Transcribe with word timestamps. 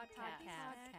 Podcast. 0.00 0.94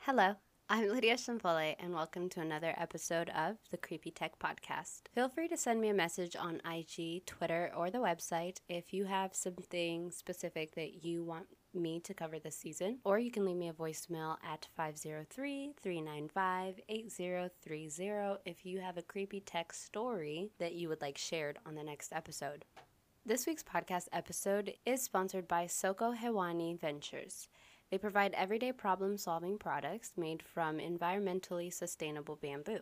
Hello, 0.00 0.34
I'm 0.68 0.88
Lydia 0.90 1.14
Shampole, 1.14 1.74
and 1.78 1.94
welcome 1.94 2.28
to 2.28 2.42
another 2.42 2.74
episode 2.76 3.30
of 3.30 3.56
the 3.70 3.78
Creepy 3.78 4.10
Tech 4.10 4.38
Podcast. 4.38 5.04
Feel 5.14 5.30
free 5.30 5.48
to 5.48 5.56
send 5.56 5.80
me 5.80 5.88
a 5.88 5.94
message 5.94 6.36
on 6.36 6.60
IG, 6.70 7.24
Twitter, 7.24 7.72
or 7.74 7.90
the 7.90 7.96
website 7.96 8.58
if 8.68 8.92
you 8.92 9.06
have 9.06 9.34
something 9.34 10.10
specific 10.10 10.74
that 10.74 11.02
you 11.02 11.24
want 11.24 11.46
me 11.72 11.98
to 12.00 12.12
cover 12.12 12.38
this 12.38 12.58
season, 12.58 12.98
or 13.04 13.18
you 13.18 13.30
can 13.30 13.46
leave 13.46 13.56
me 13.56 13.70
a 13.70 13.72
voicemail 13.72 14.36
at 14.44 14.68
503 14.76 15.72
395 15.80 16.78
8030 16.90 18.38
if 18.44 18.66
you 18.66 18.80
have 18.80 18.98
a 18.98 19.02
creepy 19.02 19.40
tech 19.40 19.72
story 19.72 20.50
that 20.58 20.74
you 20.74 20.90
would 20.90 21.00
like 21.00 21.16
shared 21.16 21.58
on 21.64 21.74
the 21.74 21.82
next 21.82 22.12
episode. 22.12 22.66
This 23.26 23.46
week's 23.46 23.62
podcast 23.62 24.08
episode 24.12 24.74
is 24.84 25.02
sponsored 25.02 25.48
by 25.48 25.66
Soko 25.66 26.12
Hewani 26.12 26.78
Ventures. 26.78 27.48
They 27.90 27.96
provide 27.96 28.34
everyday 28.34 28.70
problem 28.70 29.16
solving 29.16 29.56
products 29.56 30.12
made 30.14 30.42
from 30.42 30.76
environmentally 30.76 31.72
sustainable 31.72 32.36
bamboo. 32.36 32.80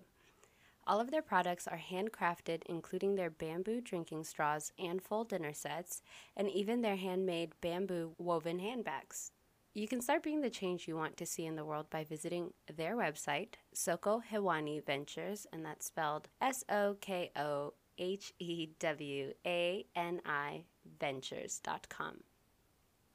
All 0.84 0.98
of 0.98 1.12
their 1.12 1.22
products 1.22 1.68
are 1.68 1.78
handcrafted, 1.78 2.62
including 2.66 3.14
their 3.14 3.30
bamboo 3.30 3.80
drinking 3.80 4.24
straws 4.24 4.72
and 4.80 5.00
full 5.00 5.22
dinner 5.22 5.52
sets, 5.52 6.02
and 6.36 6.50
even 6.50 6.82
their 6.82 6.96
handmade 6.96 7.52
bamboo 7.60 8.16
woven 8.18 8.58
handbags. 8.58 9.30
You 9.74 9.86
can 9.86 10.00
start 10.00 10.24
being 10.24 10.40
the 10.40 10.50
change 10.50 10.88
you 10.88 10.96
want 10.96 11.16
to 11.18 11.24
see 11.24 11.46
in 11.46 11.54
the 11.54 11.64
world 11.64 11.88
by 11.88 12.02
visiting 12.02 12.52
their 12.66 12.96
website, 12.96 13.54
Soko 13.72 14.20
Hewani 14.28 14.84
Ventures, 14.84 15.46
and 15.52 15.64
that's 15.64 15.86
spelled 15.86 16.26
S 16.40 16.64
O 16.68 16.96
K 17.00 17.30
O 17.36 17.74
H 18.02 18.34
E 18.40 18.68
W 18.80 19.32
A 19.46 19.86
N 19.94 20.20
I 20.26 20.64
Ventures.com. 20.98 22.24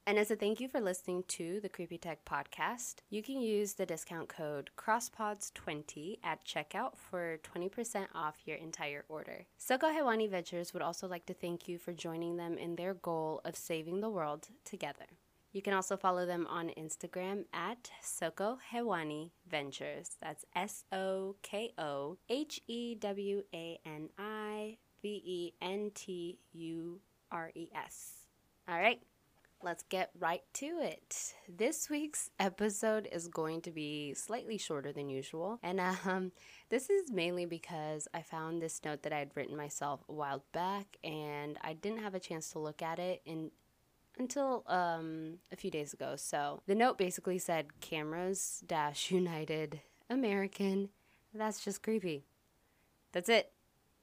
And 0.06 0.18
as 0.18 0.32
a 0.32 0.38
thank 0.38 0.62
you 0.62 0.70
for 0.70 0.80
listening 0.80 1.26
to 1.28 1.60
the 1.60 1.68
Creepy 1.68 1.98
Tech 1.98 2.24
podcast, 2.24 3.00
you 3.10 3.22
can 3.22 3.42
use 3.42 3.74
the 3.74 3.86
discount 3.86 4.30
code 4.30 4.70
CROSSPODS20 4.78 6.20
at 6.24 6.46
checkout 6.46 6.96
for 6.96 7.40
20% 7.40 8.08
off 8.16 8.38
your 8.46 8.56
entire 8.56 9.04
order. 9.10 9.46
Soko 9.58 9.88
Hewani 9.88 10.30
Ventures 10.30 10.74
would 10.74 10.82
also 10.82 11.10
like 11.10 11.26
to 11.26 11.34
thank 11.34 11.68
you 11.68 11.78
for 11.78 11.92
joining 11.92 12.38
them 12.38 12.58
in 12.58 12.78
their 12.78 12.94
goal 12.94 13.42
of 13.44 13.58
saving 13.58 14.00
the 14.00 14.10
world 14.10 14.48
together. 14.64 15.08
You 15.52 15.62
can 15.62 15.74
also 15.74 15.98
follow 15.98 16.26
them 16.26 16.46
on 16.50 16.70
Instagram 16.78 17.46
at 17.52 17.90
Soko 18.02 18.60
Hewani 18.72 19.32
Ventures. 19.50 20.12
That's 20.22 20.46
S 20.56 20.84
O 20.92 21.36
K 21.42 21.74
O 21.78 22.18
H 22.30 22.62
E 22.68 22.96
W 22.96 23.44
A 23.54 23.80
N 23.86 24.10
I 24.20 24.37
V 25.08 25.22
E 25.24 25.54
N 25.62 25.92
T 25.96 26.38
U 26.52 27.00
R 27.32 27.50
E 27.56 27.70
S. 27.74 28.28
All 28.68 28.78
right, 28.78 29.00
let's 29.64 29.84
get 29.84 30.10
right 30.20 30.42
to 30.56 30.66
it. 30.82 31.34
This 31.48 31.90
week's 31.90 32.30
episode 32.42 33.08
is 33.10 33.30
going 33.30 33.62
to 33.62 33.72
be 33.72 34.14
slightly 34.16 34.58
shorter 34.58 34.92
than 34.92 35.08
usual, 35.08 35.60
and 35.64 35.80
um, 35.80 36.34
this 36.70 36.90
is 36.90 37.10
mainly 37.10 37.46
because 37.46 38.10
I 38.14 38.22
found 38.22 38.62
this 38.62 38.82
note 38.84 39.04
that 39.04 39.14
I 39.14 39.20
had 39.20 39.32
written 39.36 39.56
myself 39.56 40.02
a 40.10 40.14
while 40.14 40.44
back, 40.52 40.98
and 41.06 41.58
I 41.62 41.72
didn't 41.72 42.04
have 42.04 42.14
a 42.14 42.20
chance 42.20 42.50
to 42.50 42.60
look 42.60 42.82
at 42.82 43.00
it 43.00 43.22
in 43.26 43.52
until 44.20 44.64
um, 44.68 45.36
a 45.54 45.56
few 45.56 45.72
days 45.72 45.94
ago. 45.94 46.16
So 46.18 46.64
the 46.68 46.76
note 46.76 46.98
basically 46.98 47.38
said 47.38 47.80
cameras 47.80 48.62
dash 48.68 49.10
United 49.10 49.80
American. 50.10 50.90
That's 51.34 51.64
just 51.64 51.82
creepy. 51.82 52.26
That's 53.14 53.30
it. 53.30 53.54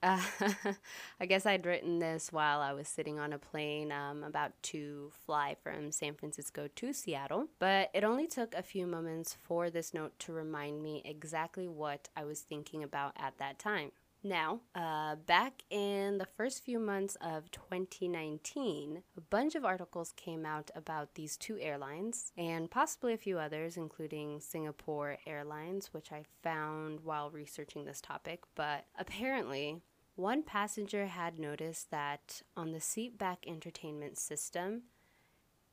Uh, 0.05 0.21
I 1.21 1.25
guess 1.25 1.47
I'd 1.47 1.65
written 1.65 1.99
this 1.99 2.31
while 2.31 2.61
I 2.61 2.75
was 2.75 2.89
sitting 2.89 3.19
on 3.19 3.33
a 3.33 3.39
plane 3.39 3.91
um, 3.91 4.23
about 4.23 4.53
to 4.65 5.11
fly 5.25 5.57
from 5.63 5.91
San 5.93 6.15
Francisco 6.15 6.69
to 6.77 6.93
Seattle, 6.93 7.49
but 7.59 7.89
it 7.95 8.05
only 8.05 8.27
took 8.27 8.55
a 8.55 8.63
few 8.63 8.87
moments 8.87 9.35
for 9.35 9.71
this 9.71 9.95
note 9.95 10.19
to 10.21 10.33
remind 10.33 10.83
me 10.83 11.01
exactly 11.07 11.67
what 11.67 12.11
I 12.15 12.25
was 12.25 12.41
thinking 12.41 12.83
about 12.83 13.15
at 13.17 13.39
that 13.39 13.59
time. 13.59 13.93
Now, 14.23 14.61
uh, 14.75 15.17
back 15.17 15.63
in 15.71 16.17
the 16.19 16.27
first 16.37 16.65
few 16.65 16.79
months 16.79 17.17
of 17.21 17.51
2019, 17.51 19.03
a 19.17 19.21
bunch 19.21 19.55
of 19.55 19.67
articles 19.67 20.13
came 20.17 20.47
out 20.47 20.71
about 20.75 21.15
these 21.15 21.37
two 21.37 21.59
airlines 21.59 22.33
and 22.37 22.71
possibly 22.71 23.13
a 23.13 23.19
few 23.19 23.39
others, 23.39 23.77
including 23.77 24.41
Singapore 24.41 25.19
Airlines, 25.27 25.93
which 25.93 26.11
I 26.11 26.25
found 26.43 27.01
while 27.01 27.31
researching 27.31 27.85
this 27.85 28.01
topic. 28.01 28.45
But 28.55 28.87
apparently, 28.99 29.83
one 30.17 30.43
passenger 30.43 31.07
had 31.07 31.39
noticed 31.39 31.91
that 31.91 32.43
on 32.57 32.73
the 32.73 32.81
seat 32.81 33.19
back 33.19 33.45
entertainment 33.47 34.19
system, 34.19 34.83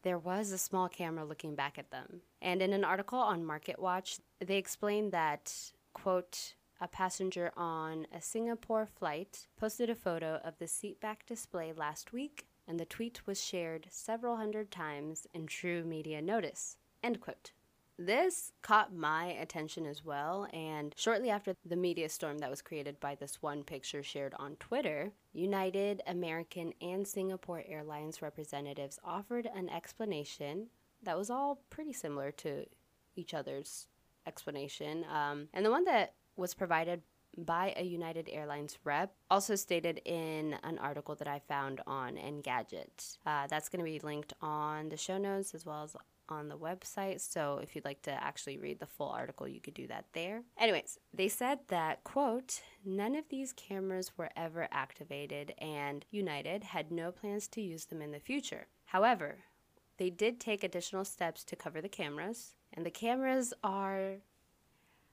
there 0.03 0.17
was 0.17 0.51
a 0.51 0.57
small 0.57 0.89
camera 0.89 1.25
looking 1.25 1.55
back 1.55 1.77
at 1.77 1.91
them. 1.91 2.21
And 2.41 2.61
in 2.61 2.73
an 2.73 2.83
article 2.83 3.19
on 3.19 3.43
MarketWatch, 3.43 4.19
they 4.39 4.57
explained 4.57 5.11
that, 5.11 5.53
quote, 5.93 6.55
a 6.79 6.87
passenger 6.87 7.51
on 7.55 8.07
a 8.11 8.19
Singapore 8.19 8.87
flight 8.87 9.45
posted 9.59 9.89
a 9.91 9.95
photo 9.95 10.41
of 10.43 10.57
the 10.57 10.65
seatback 10.65 11.17
display 11.27 11.71
last 11.71 12.11
week, 12.11 12.47
and 12.67 12.79
the 12.79 12.85
tweet 12.85 13.27
was 13.27 13.43
shared 13.43 13.85
several 13.91 14.37
hundred 14.37 14.71
times 14.71 15.27
and 15.35 15.47
drew 15.47 15.83
media 15.83 16.21
notice. 16.21 16.77
End 17.03 17.21
quote. 17.21 17.51
This 17.97 18.51
caught 18.61 18.93
my 18.93 19.25
attention 19.25 19.85
as 19.85 20.03
well, 20.03 20.47
and 20.53 20.93
shortly 20.97 21.29
after 21.29 21.55
the 21.65 21.75
media 21.75 22.09
storm 22.09 22.39
that 22.39 22.49
was 22.49 22.61
created 22.61 22.99
by 22.99 23.15
this 23.15 23.41
one 23.41 23.63
picture 23.63 24.01
shared 24.01 24.33
on 24.39 24.55
Twitter, 24.55 25.11
United, 25.33 26.01
American, 26.07 26.73
and 26.81 27.07
Singapore 27.07 27.63
Airlines 27.67 28.21
representatives 28.21 28.99
offered 29.03 29.47
an 29.53 29.69
explanation 29.69 30.67
that 31.03 31.17
was 31.17 31.29
all 31.29 31.61
pretty 31.69 31.93
similar 31.93 32.31
to 32.31 32.65
each 33.15 33.33
other's 33.33 33.87
explanation. 34.25 35.05
Um, 35.11 35.47
and 35.53 35.65
the 35.65 35.71
one 35.71 35.85
that 35.85 36.13
was 36.35 36.53
provided 36.53 37.01
by 37.37 37.73
a 37.77 37.83
United 37.83 38.29
Airlines 38.31 38.77
rep, 38.83 39.13
also 39.29 39.55
stated 39.55 40.01
in 40.05 40.55
an 40.63 40.77
article 40.79 41.15
that 41.15 41.27
I 41.27 41.39
found 41.39 41.81
on 41.87 42.15
Engadget. 42.15 43.17
Uh, 43.25 43.47
that's 43.47 43.69
going 43.69 43.79
to 43.79 43.89
be 43.89 43.99
linked 43.99 44.33
on 44.41 44.89
the 44.89 44.97
show 44.97 45.17
notes 45.17 45.53
as 45.53 45.65
well 45.65 45.83
as 45.83 45.95
on 46.31 46.47
the 46.47 46.57
website. 46.57 47.21
So 47.21 47.59
if 47.61 47.75
you'd 47.75 47.85
like 47.85 48.01
to 48.03 48.11
actually 48.11 48.57
read 48.57 48.79
the 48.79 48.85
full 48.85 49.09
article, 49.09 49.47
you 49.47 49.61
could 49.61 49.73
do 49.73 49.87
that 49.87 50.05
there. 50.13 50.43
Anyways, 50.59 50.97
they 51.13 51.27
said 51.27 51.59
that, 51.67 52.03
quote, 52.03 52.61
none 52.85 53.15
of 53.15 53.29
these 53.29 53.53
cameras 53.53 54.11
were 54.17 54.29
ever 54.35 54.67
activated 54.71 55.53
and 55.57 56.05
United 56.09 56.63
had 56.63 56.91
no 56.91 57.11
plans 57.11 57.47
to 57.49 57.61
use 57.61 57.85
them 57.85 58.01
in 58.01 58.11
the 58.11 58.19
future. 58.19 58.67
However, 58.85 59.39
they 59.97 60.09
did 60.09 60.39
take 60.39 60.63
additional 60.63 61.05
steps 61.05 61.43
to 61.43 61.55
cover 61.55 61.79
the 61.79 61.87
cameras, 61.87 62.55
and 62.73 62.85
the 62.85 62.89
cameras 62.91 63.53
are 63.63 64.15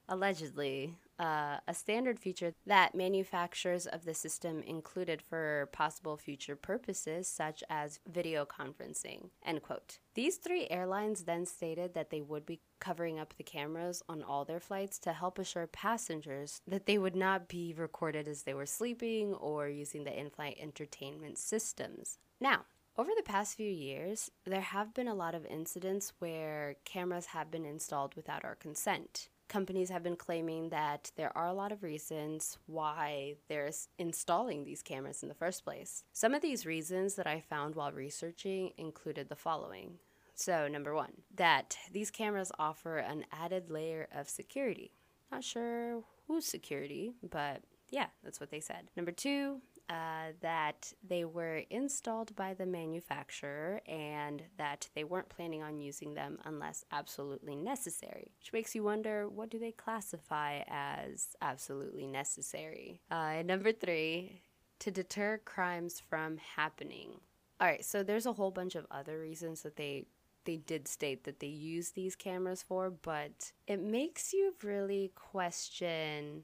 allegedly 0.09 0.95
uh, 1.19 1.57
a 1.67 1.73
standard 1.73 2.19
feature 2.19 2.53
that 2.65 2.95
manufacturers 2.95 3.85
of 3.85 4.05
the 4.05 4.13
system 4.13 4.63
included 4.63 5.21
for 5.21 5.69
possible 5.71 6.15
future 6.17 6.55
purposes, 6.55 7.27
such 7.27 7.63
as 7.69 7.99
video 8.09 8.45
conferencing. 8.45 9.29
End 9.45 9.61
quote. 9.61 9.99
These 10.15 10.37
three 10.37 10.67
airlines 10.69 11.23
then 11.23 11.45
stated 11.45 11.93
that 11.93 12.09
they 12.09 12.21
would 12.21 12.45
be 12.45 12.61
covering 12.79 13.19
up 13.19 13.33
the 13.37 13.43
cameras 13.43 14.01
on 14.07 14.23
all 14.23 14.45
their 14.45 14.59
flights 14.59 14.97
to 14.99 15.13
help 15.13 15.37
assure 15.37 15.67
passengers 15.67 16.61
that 16.65 16.85
they 16.85 16.97
would 16.97 17.15
not 17.15 17.49
be 17.49 17.73
recorded 17.77 18.27
as 18.27 18.43
they 18.43 18.53
were 18.53 18.65
sleeping 18.65 19.33
or 19.33 19.67
using 19.67 20.05
the 20.05 20.17
in 20.17 20.29
flight 20.29 20.57
entertainment 20.59 21.37
systems. 21.37 22.17
Now, 22.39 22.65
over 22.97 23.11
the 23.15 23.23
past 23.23 23.55
few 23.55 23.69
years, 23.69 24.31
there 24.45 24.61
have 24.61 24.93
been 24.93 25.07
a 25.07 25.13
lot 25.15 25.35
of 25.35 25.45
incidents 25.45 26.13
where 26.19 26.75
cameras 26.85 27.27
have 27.27 27.51
been 27.51 27.65
installed 27.65 28.15
without 28.15 28.43
our 28.43 28.55
consent 28.55 29.29
companies 29.49 29.89
have 29.89 30.03
been 30.03 30.15
claiming 30.15 30.69
that 30.69 31.11
there 31.17 31.35
are 31.37 31.47
a 31.47 31.53
lot 31.53 31.71
of 31.71 31.83
reasons 31.83 32.57
why 32.67 33.35
they're 33.49 33.71
installing 33.97 34.63
these 34.63 34.81
cameras 34.81 35.21
in 35.23 35.29
the 35.29 35.35
first 35.35 35.65
place. 35.65 36.03
Some 36.13 36.33
of 36.33 36.41
these 36.41 36.65
reasons 36.65 37.15
that 37.15 37.27
I 37.27 37.41
found 37.41 37.75
while 37.75 37.91
researching 37.91 38.71
included 38.77 39.27
the 39.27 39.35
following. 39.35 39.99
So, 40.35 40.69
number 40.69 40.95
one, 40.95 41.23
that 41.35 41.77
these 41.91 42.11
cameras 42.11 42.51
offer 42.57 42.97
an 42.97 43.25
added 43.31 43.69
layer 43.69 44.07
of 44.15 44.29
security. 44.29 44.93
Not 45.31 45.43
sure 45.43 46.03
whose 46.27 46.45
security, 46.45 47.15
but 47.29 47.61
yeah, 47.89 48.07
that's 48.23 48.39
what 48.39 48.51
they 48.51 48.59
said. 48.59 48.89
Number 48.95 49.11
two, 49.11 49.61
uh, 49.89 50.33
that 50.41 50.93
they 51.07 51.25
were 51.25 51.63
installed 51.69 52.35
by 52.35 52.53
the 52.53 52.65
manufacturer 52.65 53.81
and 53.87 54.43
that 54.57 54.87
they 54.93 55.03
weren't 55.03 55.29
planning 55.29 55.63
on 55.63 55.79
using 55.79 56.13
them 56.13 56.37
unless 56.45 56.85
absolutely 56.91 57.55
necessary. 57.55 58.31
Which 58.39 58.53
makes 58.53 58.75
you 58.75 58.83
wonder 58.83 59.27
what 59.27 59.49
do 59.49 59.57
they 59.57 59.71
classify 59.71 60.61
as 60.67 61.35
absolutely 61.41 62.05
necessary? 62.05 63.01
Uh, 63.09 63.41
number 63.43 63.71
three, 63.71 64.43
to 64.79 64.91
deter 64.91 65.41
crimes 65.43 65.99
from 65.99 66.37
happening. 66.37 67.19
All 67.59 67.67
right, 67.67 67.83
so 67.83 68.03
there's 68.03 68.25
a 68.25 68.33
whole 68.33 68.51
bunch 68.51 68.75
of 68.75 68.85
other 68.91 69.19
reasons 69.19 69.63
that 69.63 69.75
they 69.75 70.05
they 70.45 70.55
did 70.55 70.87
state 70.87 71.25
that 71.25 71.41
they 71.41 71.47
use 71.47 71.91
these 71.91 72.15
cameras 72.15 72.63
for, 72.63 72.89
but 72.89 73.51
it 73.67 73.79
makes 73.79 74.33
you 74.33 74.55
really 74.63 75.11
question 75.13 76.43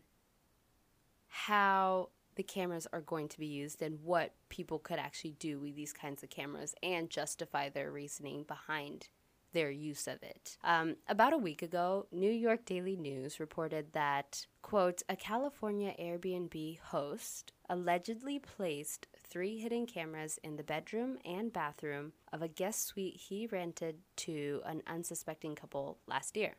how 1.28 2.10
the 2.36 2.44
cameras 2.44 2.88
are 2.92 3.02
going 3.02 3.28
to 3.30 3.40
be 3.40 3.48
used 3.48 3.82
and 3.82 4.04
what 4.04 4.34
people 4.50 4.80
could 4.80 5.00
actually 5.00 5.36
do 5.40 5.60
with 5.60 5.76
these 5.76 5.94
kinds 5.94 6.24
of 6.24 6.30
cameras 6.30 6.76
and 6.84 7.10
justify 7.10 7.70
their 7.70 7.92
reasoning 7.92 8.44
behind 8.44 9.08
their 9.56 9.72
use 9.72 10.06
of 10.06 10.22
it. 10.22 10.58
Um, 10.64 10.98
about 11.08 11.34
a 11.34 11.38
week 11.38 11.62
ago, 11.62 12.08
New 12.12 12.30
York 12.30 12.66
Daily 12.66 12.98
News 12.98 13.40
reported 13.40 13.94
that, 13.94 14.46
quote, 14.62 15.02
a 15.08 15.16
California 15.16 15.94
Airbnb 15.98 16.80
host 16.80 17.54
allegedly 17.70 18.38
placed 18.38 19.08
three 19.24 19.58
hidden 19.58 19.86
cameras 19.86 20.38
in 20.44 20.58
the 20.58 20.64
bedroom 20.64 21.18
and 21.24 21.54
bathroom 21.54 22.12
of 22.34 22.42
a 22.42 22.50
guest 22.50 22.86
suite 22.86 23.16
he 23.16 23.48
rented 23.48 23.96
to 24.18 24.62
an 24.66 24.84
unsuspecting 24.88 25.56
couple 25.56 26.00
last 26.06 26.36
year. 26.36 26.56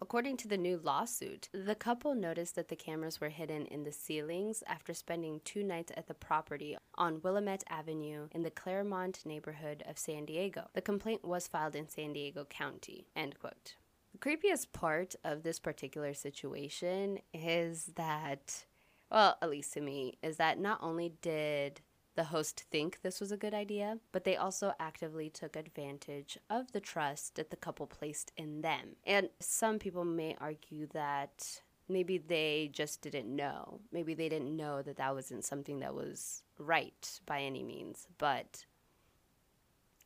According 0.00 0.36
to 0.38 0.48
the 0.48 0.58
new 0.58 0.78
lawsuit, 0.82 1.48
the 1.52 1.74
couple 1.74 2.14
noticed 2.14 2.54
that 2.56 2.68
the 2.68 2.76
cameras 2.76 3.18
were 3.18 3.30
hidden 3.30 3.64
in 3.66 3.84
the 3.84 3.92
ceilings 3.92 4.62
after 4.66 4.92
spending 4.92 5.40
two 5.44 5.62
nights 5.62 5.90
at 5.96 6.06
the 6.06 6.14
property 6.14 6.76
on 6.96 7.22
Willamette 7.22 7.64
Avenue 7.70 8.28
in 8.32 8.42
the 8.42 8.50
Clairemont 8.50 9.24
neighborhood 9.24 9.82
of 9.88 9.98
San 9.98 10.26
Diego. 10.26 10.68
The 10.74 10.82
complaint 10.82 11.24
was 11.24 11.48
filed 11.48 11.74
in 11.74 11.88
San 11.88 12.12
Diego 12.12 12.44
County. 12.44 13.06
End 13.16 13.38
quote. 13.38 13.76
The 14.12 14.18
creepiest 14.18 14.72
part 14.72 15.14
of 15.24 15.42
this 15.42 15.58
particular 15.58 16.12
situation 16.12 17.18
is 17.32 17.92
that, 17.96 18.66
well, 19.10 19.38
at 19.40 19.50
least 19.50 19.72
to 19.74 19.80
me, 19.80 20.18
is 20.22 20.36
that 20.36 20.58
not 20.58 20.78
only 20.82 21.14
did 21.22 21.80
the 22.16 22.24
host 22.24 22.64
think 22.70 23.00
this 23.02 23.20
was 23.20 23.30
a 23.30 23.36
good 23.36 23.54
idea, 23.54 23.98
but 24.10 24.24
they 24.24 24.36
also 24.36 24.72
actively 24.80 25.30
took 25.30 25.54
advantage 25.54 26.38
of 26.50 26.72
the 26.72 26.80
trust 26.80 27.36
that 27.36 27.50
the 27.50 27.56
couple 27.56 27.86
placed 27.86 28.32
in 28.36 28.62
them. 28.62 28.96
And 29.04 29.28
some 29.38 29.78
people 29.78 30.04
may 30.04 30.34
argue 30.40 30.86
that 30.88 31.60
maybe 31.88 32.18
they 32.18 32.70
just 32.72 33.02
didn't 33.02 33.34
know. 33.34 33.80
Maybe 33.92 34.14
they 34.14 34.28
didn't 34.28 34.56
know 34.56 34.82
that 34.82 34.96
that 34.96 35.14
wasn't 35.14 35.44
something 35.44 35.80
that 35.80 35.94
was 35.94 36.42
right 36.58 37.20
by 37.26 37.42
any 37.42 37.62
means. 37.62 38.08
But 38.18 38.64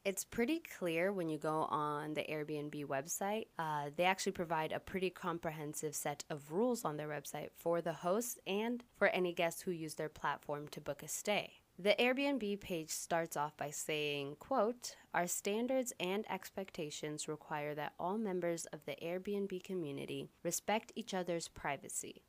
it's 0.04 0.24
pretty 0.24 0.62
clear 0.78 1.12
when 1.12 1.28
you 1.28 1.38
go 1.38 1.66
on 1.70 2.14
the 2.14 2.22
Airbnb 2.22 2.86
website. 2.86 3.46
Uh, 3.58 3.90
they 3.94 4.04
actually 4.04 4.32
provide 4.32 4.72
a 4.72 4.80
pretty 4.80 5.10
comprehensive 5.10 5.94
set 5.94 6.24
of 6.30 6.50
rules 6.50 6.84
on 6.84 6.96
their 6.96 7.08
website 7.08 7.50
for 7.54 7.80
the 7.80 7.92
hosts 7.92 8.38
and 8.46 8.82
for 8.96 9.08
any 9.08 9.32
guests 9.32 9.62
who 9.62 9.70
use 9.70 9.94
their 9.94 10.08
platform 10.08 10.66
to 10.68 10.80
book 10.80 11.02
a 11.02 11.08
stay. 11.08 11.60
The 11.82 11.96
Airbnb 11.98 12.60
page 12.60 12.90
starts 12.90 13.38
off 13.38 13.56
by 13.56 13.70
saying, 13.70 14.36
quote, 14.38 14.96
Our 15.14 15.26
standards 15.26 15.94
and 15.98 16.30
expectations 16.30 17.26
require 17.26 17.74
that 17.74 17.94
all 17.98 18.18
members 18.18 18.66
of 18.66 18.84
the 18.84 18.96
Airbnb 19.02 19.64
community 19.64 20.28
respect 20.42 20.92
each 20.94 21.14
other's 21.14 21.48
privacy. 21.48 22.20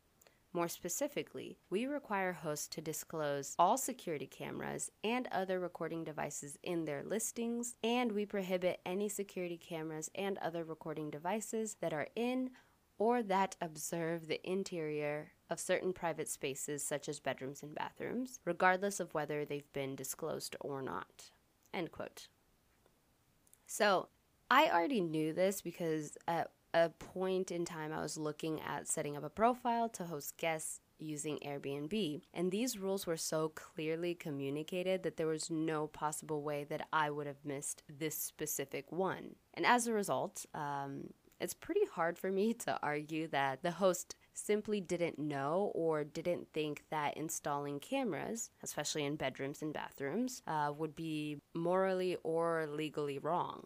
More 0.54 0.70
specifically, 0.70 1.58
we 1.70 1.86
require 1.86 2.32
hosts 2.32 2.70
to 2.70 2.82
disclose 2.82 3.54
all 3.60 3.78
security 3.78 4.26
cameras 4.26 4.90
and 5.04 5.28
other 5.34 5.60
recording 5.60 6.06
devices 6.06 6.58
in 6.64 6.86
their 6.86 7.04
listings, 7.04 7.76
and 7.84 8.14
we 8.14 8.26
prohibit 8.26 8.80
any 8.86 9.10
security 9.10 9.58
cameras 9.58 10.10
and 10.16 10.38
other 10.38 10.64
recording 10.64 11.10
devices 11.10 11.76
that 11.82 11.92
are 11.92 12.08
in 12.16 12.52
or 13.02 13.24
that 13.24 13.56
observe 13.60 14.28
the 14.28 14.40
interior 14.48 15.32
of 15.50 15.60
certain 15.60 15.92
private 15.92 16.30
spaces, 16.30 16.84
such 16.84 17.10
as 17.10 17.20
bedrooms 17.20 17.64
and 17.64 17.74
bathrooms, 17.74 18.40
regardless 18.46 19.00
of 19.00 19.12
whether 19.16 19.44
they've 19.44 19.74
been 19.74 19.96
disclosed 19.96 20.56
or 20.60 20.84
not. 20.84 21.32
End 21.74 21.92
quote. 21.92 22.28
So 23.66 24.10
I 24.52 24.70
already 24.70 25.02
knew 25.02 25.34
this 25.34 25.64
because 25.64 26.16
at 26.28 26.52
a 26.76 26.90
point 26.90 27.50
in 27.50 27.66
time 27.66 27.92
I 27.92 28.04
was 28.04 28.20
looking 28.20 28.62
at 28.62 28.88
setting 28.88 29.18
up 29.18 29.24
a 29.24 29.32
profile 29.32 29.90
to 29.90 30.04
host 30.04 30.38
guests 30.38 30.80
using 31.00 31.40
Airbnb. 31.40 32.22
And 32.36 32.52
these 32.52 32.78
rules 32.78 33.08
were 33.08 33.18
so 33.18 33.50
clearly 33.50 34.14
communicated 34.14 35.02
that 35.02 35.18
there 35.18 35.26
was 35.26 35.50
no 35.50 35.88
possible 35.88 36.44
way 36.44 36.66
that 36.66 36.88
I 36.94 37.10
would 37.10 37.26
have 37.26 37.44
missed 37.44 37.82
this 37.90 38.16
specific 38.16 38.92
one. 38.92 39.38
And 39.56 39.66
as 39.66 39.88
a 39.88 39.94
result, 39.94 40.46
um, 40.54 41.10
it's 41.42 41.56
pretty 41.56 41.86
hard 41.94 42.20
for 42.20 42.32
me 42.32 42.54
to 42.54 42.80
argue 42.84 43.28
that 43.30 43.64
the 43.64 43.72
host 43.72 44.16
simply 44.34 44.80
didn't 44.80 45.18
know 45.18 45.72
or 45.74 46.04
didn't 46.04 46.48
think 46.54 46.84
that 46.92 47.18
installing 47.18 47.80
cameras, 47.80 48.52
especially 48.62 49.04
in 49.04 49.16
bedrooms 49.16 49.62
and 49.62 49.74
bathrooms, 49.74 50.44
uh, 50.48 50.72
would 50.78 50.96
be 50.96 51.42
morally 51.56 52.16
or 52.24 52.68
legally 52.68 53.18
wrong. 53.18 53.66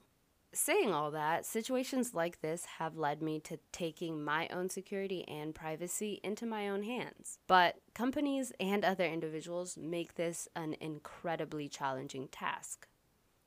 Saying 0.53 0.93
all 0.93 1.11
that, 1.11 1.45
situations 1.45 2.13
like 2.13 2.39
this 2.39 2.63
have 2.77 2.95
led 2.95 3.21
me 3.21 3.41
to 3.41 3.59
taking 3.73 4.23
my 4.23 4.47
own 4.47 4.69
security 4.69 5.27
and 5.27 5.53
privacy 5.53 6.21
into 6.23 6.45
my 6.45 6.69
own 6.69 6.83
hands. 6.83 7.39
But 7.45 7.75
companies 7.93 8.53
and 8.57 8.85
other 8.85 9.05
individuals 9.05 9.77
make 9.77 10.15
this 10.15 10.47
an 10.55 10.77
incredibly 10.79 11.67
challenging 11.67 12.29
task. 12.29 12.87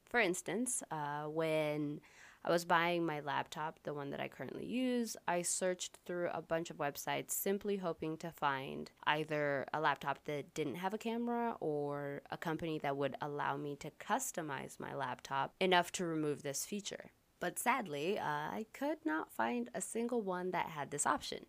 For 0.04 0.20
instance, 0.20 0.82
uh, 0.90 1.24
when 1.24 2.02
I 2.44 2.50
was 2.50 2.64
buying 2.64 3.04
my 3.04 3.20
laptop, 3.20 3.80
the 3.82 3.92
one 3.92 4.10
that 4.10 4.20
I 4.20 4.28
currently 4.28 4.64
use. 4.64 5.16
I 5.26 5.42
searched 5.42 5.98
through 6.06 6.30
a 6.32 6.40
bunch 6.40 6.70
of 6.70 6.76
websites 6.76 7.32
simply 7.32 7.76
hoping 7.76 8.16
to 8.18 8.30
find 8.30 8.90
either 9.04 9.66
a 9.72 9.80
laptop 9.80 10.24
that 10.24 10.54
didn't 10.54 10.76
have 10.76 10.94
a 10.94 10.98
camera 10.98 11.56
or 11.60 12.22
a 12.30 12.36
company 12.36 12.78
that 12.78 12.96
would 12.96 13.16
allow 13.20 13.56
me 13.56 13.76
to 13.76 13.90
customize 14.00 14.78
my 14.78 14.94
laptop 14.94 15.54
enough 15.60 15.90
to 15.92 16.04
remove 16.04 16.42
this 16.42 16.64
feature. 16.64 17.10
But 17.40 17.58
sadly, 17.58 18.18
uh, 18.18 18.24
I 18.24 18.66
could 18.72 18.98
not 19.04 19.32
find 19.32 19.68
a 19.74 19.80
single 19.80 20.22
one 20.22 20.50
that 20.52 20.70
had 20.70 20.90
this 20.90 21.06
option. 21.06 21.46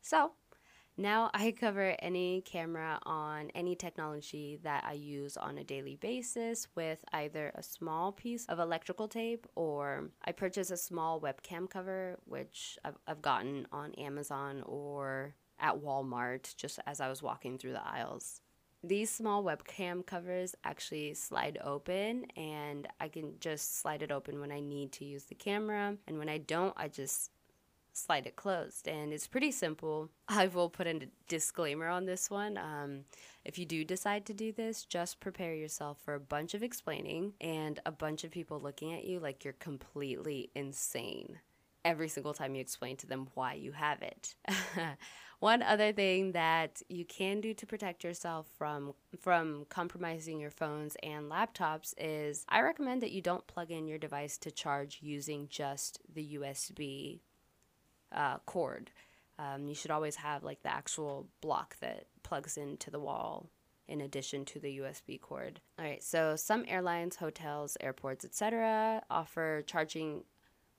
So 0.00 0.32
now 0.96 1.30
I 1.34 1.52
cover 1.52 1.94
any 1.98 2.42
camera 2.42 2.98
on 3.04 3.50
any 3.54 3.74
technology 3.74 4.58
that 4.62 4.84
I 4.86 4.94
use 4.94 5.36
on 5.36 5.58
a 5.58 5.64
daily 5.64 5.96
basis 5.96 6.68
with 6.74 7.04
either 7.12 7.52
a 7.54 7.62
small 7.62 8.12
piece 8.12 8.46
of 8.46 8.58
electrical 8.58 9.08
tape 9.08 9.46
or 9.54 10.10
I 10.24 10.32
purchase 10.32 10.70
a 10.70 10.76
small 10.76 11.20
webcam 11.20 11.68
cover, 11.68 12.18
which 12.24 12.78
I've, 12.84 12.96
I've 13.06 13.22
gotten 13.22 13.66
on 13.72 13.92
Amazon 13.94 14.62
or 14.64 15.34
at 15.58 15.76
Walmart 15.76 16.56
just 16.56 16.78
as 16.86 17.00
I 17.00 17.08
was 17.08 17.22
walking 17.22 17.58
through 17.58 17.72
the 17.72 17.86
aisles. 17.86 18.40
These 18.82 19.10
small 19.10 19.42
webcam 19.42 20.06
covers 20.06 20.54
actually 20.62 21.14
slide 21.14 21.58
open, 21.64 22.26
and 22.36 22.86
I 23.00 23.08
can 23.08 23.32
just 23.40 23.80
slide 23.80 24.02
it 24.02 24.12
open 24.12 24.38
when 24.38 24.52
I 24.52 24.60
need 24.60 24.92
to 24.92 25.04
use 25.04 25.24
the 25.24 25.34
camera. 25.34 25.96
And 26.06 26.18
when 26.18 26.28
I 26.28 26.38
don't, 26.38 26.74
I 26.76 26.86
just 26.88 27.30
slide 27.96 28.26
it 28.26 28.36
closed. 28.36 28.88
And 28.88 29.12
it's 29.12 29.26
pretty 29.26 29.50
simple. 29.50 30.10
I 30.28 30.46
will 30.48 30.68
put 30.68 30.86
in 30.86 31.02
a 31.02 31.28
disclaimer 31.28 31.88
on 31.88 32.04
this 32.04 32.30
one. 32.30 32.58
Um, 32.58 33.04
if 33.44 33.58
you 33.58 33.64
do 33.64 33.84
decide 33.84 34.26
to 34.26 34.34
do 34.34 34.52
this, 34.52 34.84
just 34.84 35.20
prepare 35.20 35.54
yourself 35.54 35.98
for 36.04 36.14
a 36.14 36.20
bunch 36.20 36.54
of 36.54 36.62
explaining 36.62 37.34
and 37.40 37.80
a 37.86 37.92
bunch 37.92 38.24
of 38.24 38.30
people 38.30 38.60
looking 38.60 38.92
at 38.92 39.04
you 39.04 39.20
like 39.20 39.44
you're 39.44 39.54
completely 39.54 40.50
insane 40.54 41.38
every 41.86 42.08
single 42.08 42.34
time 42.34 42.56
you 42.56 42.60
explain 42.60 42.96
to 42.96 43.06
them 43.06 43.28
why 43.34 43.54
you 43.54 43.70
have 43.70 44.02
it. 44.02 44.34
One 45.38 45.62
other 45.62 45.92
thing 45.92 46.32
that 46.32 46.82
you 46.88 47.04
can 47.04 47.40
do 47.40 47.54
to 47.54 47.66
protect 47.66 48.02
yourself 48.02 48.46
from 48.58 48.94
from 49.20 49.66
compromising 49.68 50.40
your 50.40 50.50
phones 50.50 50.96
and 51.02 51.30
laptops 51.30 51.94
is 51.98 52.44
I 52.48 52.62
recommend 52.62 53.02
that 53.02 53.12
you 53.12 53.20
don't 53.20 53.46
plug 53.46 53.70
in 53.70 53.86
your 53.86 53.98
device 53.98 54.38
to 54.38 54.50
charge 54.50 54.98
using 55.02 55.46
just 55.48 56.00
the 56.12 56.36
USB 56.36 57.20
uh, 58.16 58.38
cord. 58.46 58.90
Um, 59.38 59.66
you 59.68 59.74
should 59.74 59.90
always 59.90 60.16
have 60.16 60.42
like 60.42 60.62
the 60.62 60.72
actual 60.72 61.28
block 61.40 61.76
that 61.80 62.06
plugs 62.22 62.56
into 62.56 62.90
the 62.90 62.98
wall 62.98 63.50
in 63.88 64.00
addition 64.00 64.44
to 64.46 64.58
the 64.58 64.78
USB 64.78 65.20
cord. 65.20 65.60
All 65.78 65.84
right, 65.84 66.02
so 66.02 66.34
some 66.36 66.64
airlines, 66.66 67.16
hotels, 67.16 67.76
airports, 67.80 68.24
etc. 68.24 69.02
offer 69.10 69.62
charging 69.66 70.24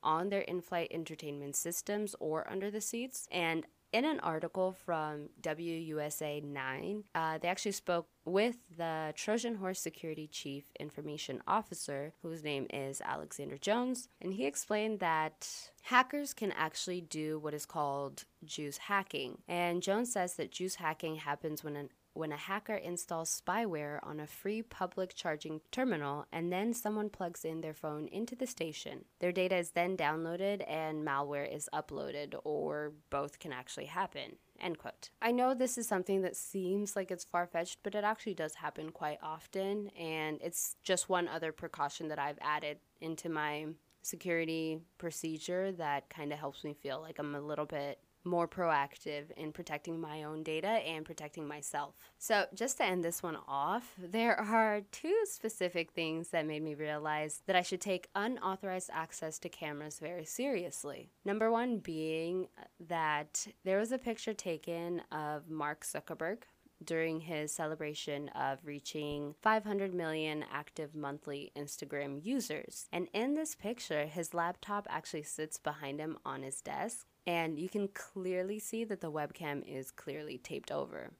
on 0.03 0.29
their 0.29 0.41
in-flight 0.41 0.89
entertainment 0.91 1.56
systems 1.56 2.15
or 2.20 2.50
under 2.50 2.70
the 2.70 2.82
seats 2.82 3.27
and 3.32 3.65
in 3.94 4.06
an 4.06 4.20
article 4.20 4.74
from 4.86 5.29
WUSA 5.41 6.44
9, 6.44 7.03
uh, 7.15 7.38
they 7.38 7.48
actually 7.48 7.72
spoke 7.72 8.08
with 8.25 8.58
the 8.77 9.13
Trojan 9.15 9.56
Horse 9.56 9.79
Security 9.79 10.27
Chief 10.27 10.65
Information 10.79 11.41
Officer, 11.48 12.13
whose 12.22 12.44
name 12.44 12.67
is 12.72 13.01
Alexander 13.01 13.58
Jones, 13.58 14.10
and 14.22 14.34
he 14.34 14.46
explained 14.46 15.00
that 15.00 15.72
hackers 15.84 16.34
can 16.34 16.51
actually 16.51 17.01
do 17.01 17.39
what 17.39 17.53
is 17.53 17.65
called 17.65 18.25
juice 18.44 18.79
jacking. 18.88 19.38
And 19.48 19.82
Jones 19.82 20.12
says 20.12 20.36
that 20.36 20.51
juice 20.51 20.75
jacking 20.75 21.17
happens 21.17 21.63
when 21.63 21.75
an 21.75 21.89
when 22.18 22.32
a 22.32 22.38
hacker 22.38 22.76
installs 22.76 23.42
spyware 23.42 24.00
on 24.04 24.20
a 24.20 24.28
free 24.28 24.62
public 24.62 25.14
charging 25.14 25.62
terminal 25.72 26.26
and 26.32 26.52
then 26.52 26.74
someone 26.74 27.10
plugs 27.10 27.46
in 27.46 27.62
their 27.62 27.74
phone 27.74 28.08
into 28.08 28.36
the 28.36 28.48
station. 28.48 29.06
Their 29.20 29.32
data 29.32 29.56
is 29.56 29.72
then 29.72 29.96
downloaded 29.96 30.68
and 30.68 31.06
malware 31.06 31.54
is 31.54 31.70
uploaded, 31.74 32.34
or 32.44 32.94
both 33.10 33.40
can 33.40 33.54
actually 33.54 33.86
happen. 33.86 34.38
End 34.60 34.80
quote. 34.80 35.12
I 35.22 35.32
know 35.32 35.54
this 35.54 35.78
is 35.78 35.88
something 35.88 36.22
that 36.24 36.36
seems 36.36 36.96
like 36.96 37.12
it's 37.12 37.24
far 37.24 37.46
fetched, 37.46 37.80
but 37.84 37.94
it 37.94 38.04
actually 38.04 38.34
does 38.34 38.56
happen 38.56 38.92
quite 38.92 39.20
often, 39.22 39.90
and 39.90 40.40
it's 40.42 40.76
just 40.84 41.10
one 41.10 41.28
other 41.28 41.52
precaution 41.52 42.08
that 42.08 42.20
I've 42.20 42.40
added 42.42 42.80
into 43.00 43.30
my 43.30 43.68
security 44.02 44.80
procedure 44.98 45.72
that 45.74 46.10
kind 46.10 46.32
of 46.32 46.40
helps 46.40 46.64
me 46.64 46.74
feel 46.74 47.02
like 47.02 47.20
I'm 47.20 47.36
a 47.36 47.42
little 47.42 47.66
bit 47.66 48.00
more 48.28 48.48
proactive 48.48 49.32
in 49.32 49.52
protecting 49.52 50.00
my 50.00 50.24
own 50.24 50.44
data 50.44 50.68
and 50.68 51.06
protecting 51.06 51.48
myself. 51.48 51.96
So, 52.18 52.46
just 52.54 52.78
to 52.78 52.86
end 52.86 53.04
this 53.04 53.24
one 53.24 53.38
off, 53.48 53.94
there 53.98 54.40
are 54.40 54.82
two 54.92 55.16
specific 55.26 55.92
things 55.92 56.30
that 56.30 56.46
made 56.46 56.64
me 56.64 56.76
realize 56.76 57.42
that 57.48 57.56
I 57.56 57.62
should 57.62 57.82
take 57.82 58.10
unauthorized 58.16 58.90
access 58.94 59.40
to 59.40 59.50
cameras 59.50 60.00
very 60.00 60.26
seriously. 60.26 61.10
Number 61.26 61.52
one 61.52 61.80
being 61.80 62.48
that 62.88 63.48
there 63.64 63.80
was 63.80 63.92
a 63.92 63.98
picture 63.98 64.34
taken 64.34 65.02
of 65.12 65.50
Mark 65.50 65.84
Zuckerberg 65.84 66.44
during 66.84 67.22
his 67.22 67.52
celebration 67.52 68.30
of 68.30 68.60
reaching 68.64 69.36
500 69.42 69.94
million 69.94 70.46
active 70.52 70.96
monthly 70.96 71.52
Instagram 71.56 72.24
users. 72.24 72.88
And 72.92 73.08
in 73.14 73.34
this 73.34 73.56
picture, 73.56 74.06
his 74.06 74.34
laptop 74.34 74.88
actually 74.90 75.24
sits 75.24 75.58
behind 75.58 76.00
him 76.00 76.18
on 76.26 76.44
his 76.44 76.62
desk, 76.62 77.08
and 77.28 77.60
you 77.60 77.68
can 77.68 77.90
clearly 77.90 78.58
see 78.58 78.86
that 78.86 79.02
the 79.02 79.12
webcam 79.12 79.62
is 79.68 79.92
clearly 79.92 80.38
taped 80.38 80.72
over. 80.72 81.12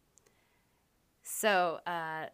So, 1.22 1.82
uh, 1.86 2.28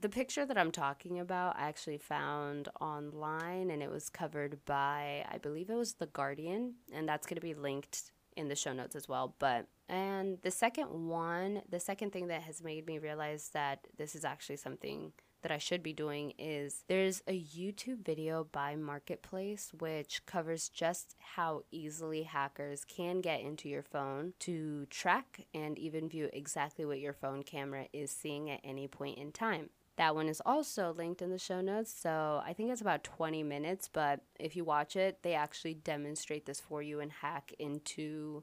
the 0.00 0.08
picture 0.08 0.46
that 0.46 0.56
I'm 0.56 0.70
talking 0.70 1.20
about, 1.20 1.56
I 1.58 1.68
actually 1.68 1.98
found 1.98 2.70
online 2.80 3.70
and 3.70 3.82
it 3.82 3.90
was 3.90 4.08
covered 4.08 4.64
by, 4.64 5.26
I 5.30 5.36
believe 5.36 5.68
it 5.68 5.74
was 5.74 5.92
The 5.92 6.06
Guardian, 6.06 6.76
and 6.90 7.06
that's 7.06 7.26
going 7.26 7.34
to 7.34 7.42
be 7.42 7.52
linked 7.52 8.12
in 8.34 8.48
the 8.48 8.56
show 8.56 8.72
notes 8.72 8.96
as 8.96 9.06
well. 9.06 9.34
But 9.38 9.66
and 9.90 10.38
the 10.40 10.50
second 10.50 10.86
one, 11.08 11.62
the 11.68 11.80
second 11.80 12.12
thing 12.12 12.28
that 12.28 12.42
has 12.42 12.62
made 12.62 12.86
me 12.86 12.98
realize 12.98 13.50
that 13.52 13.86
this 13.98 14.14
is 14.14 14.24
actually 14.24 14.56
something 14.56 15.12
that 15.42 15.52
I 15.52 15.58
should 15.58 15.82
be 15.82 15.92
doing 15.92 16.32
is 16.38 16.84
there's 16.88 17.22
a 17.26 17.40
YouTube 17.40 18.04
video 18.04 18.44
by 18.50 18.76
Marketplace 18.76 19.72
which 19.78 20.24
covers 20.26 20.68
just 20.68 21.16
how 21.34 21.62
easily 21.70 22.24
hackers 22.24 22.84
can 22.84 23.20
get 23.20 23.40
into 23.40 23.68
your 23.68 23.82
phone 23.82 24.34
to 24.40 24.86
track 24.86 25.46
and 25.54 25.78
even 25.78 26.08
view 26.08 26.28
exactly 26.32 26.84
what 26.84 27.00
your 27.00 27.12
phone 27.12 27.42
camera 27.42 27.86
is 27.92 28.10
seeing 28.10 28.50
at 28.50 28.60
any 28.64 28.86
point 28.86 29.18
in 29.18 29.32
time. 29.32 29.70
That 29.96 30.14
one 30.14 30.28
is 30.28 30.40
also 30.46 30.94
linked 30.96 31.20
in 31.20 31.30
the 31.30 31.38
show 31.38 31.60
notes. 31.60 31.92
So 31.92 32.42
I 32.44 32.54
think 32.54 32.70
it's 32.70 32.80
about 32.80 33.04
20 33.04 33.42
minutes, 33.42 33.88
but 33.92 34.20
if 34.38 34.56
you 34.56 34.64
watch 34.64 34.96
it, 34.96 35.18
they 35.22 35.34
actually 35.34 35.74
demonstrate 35.74 36.46
this 36.46 36.60
for 36.60 36.80
you 36.82 37.00
and 37.00 37.12
hack 37.12 37.52
into 37.58 38.42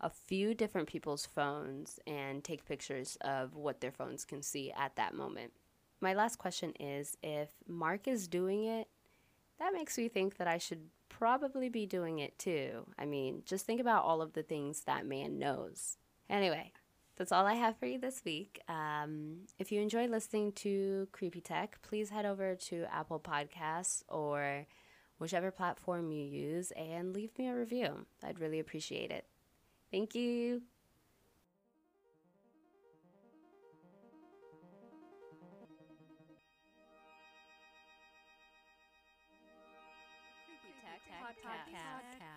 a 0.00 0.10
few 0.10 0.54
different 0.54 0.88
people's 0.88 1.26
phones 1.26 1.98
and 2.06 2.44
take 2.44 2.66
pictures 2.66 3.16
of 3.20 3.54
what 3.54 3.80
their 3.80 3.92
phones 3.92 4.24
can 4.24 4.42
see 4.42 4.72
at 4.72 4.96
that 4.96 5.14
moment. 5.14 5.52
My 6.00 6.14
last 6.14 6.36
question 6.36 6.72
is 6.78 7.16
if 7.22 7.50
Mark 7.66 8.06
is 8.06 8.28
doing 8.28 8.64
it, 8.64 8.88
that 9.58 9.72
makes 9.72 9.96
me 9.96 10.08
think 10.08 10.36
that 10.36 10.46
I 10.46 10.58
should 10.58 10.90
probably 11.08 11.68
be 11.68 11.86
doing 11.86 12.18
it 12.18 12.38
too. 12.38 12.86
I 12.98 13.06
mean, 13.06 13.42
just 13.46 13.64
think 13.64 13.80
about 13.80 14.04
all 14.04 14.20
of 14.20 14.34
the 14.34 14.42
things 14.42 14.82
that 14.82 15.06
man 15.06 15.38
knows. 15.38 15.96
Anyway, 16.28 16.72
that's 17.16 17.32
all 17.32 17.46
I 17.46 17.54
have 17.54 17.78
for 17.78 17.86
you 17.86 17.98
this 17.98 18.22
week. 18.24 18.60
Um, 18.68 19.46
if 19.58 19.72
you 19.72 19.80
enjoy 19.80 20.06
listening 20.06 20.52
to 20.52 21.08
Creepy 21.12 21.40
Tech, 21.40 21.80
please 21.82 22.10
head 22.10 22.26
over 22.26 22.54
to 22.54 22.84
Apple 22.92 23.20
Podcasts 23.20 24.02
or 24.08 24.66
whichever 25.18 25.50
platform 25.50 26.12
you 26.12 26.24
use 26.24 26.72
and 26.72 27.14
leave 27.14 27.36
me 27.38 27.48
a 27.48 27.54
review. 27.54 28.04
I'd 28.22 28.40
really 28.40 28.60
appreciate 28.60 29.10
it. 29.10 29.24
Thank 29.90 30.14
you. 30.14 30.62
Creepy 41.40 41.76
Tech 41.76 42.00
Podcast. 42.02 42.35